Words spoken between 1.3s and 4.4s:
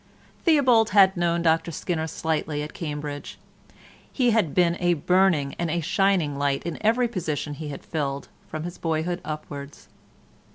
Dr Skinner slightly at Cambridge. He